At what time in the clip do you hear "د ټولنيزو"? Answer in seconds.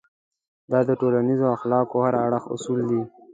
0.89-1.45